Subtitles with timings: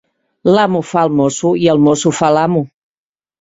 [0.53, 2.65] L'amo fa el mosso i el mosso fa l'amo.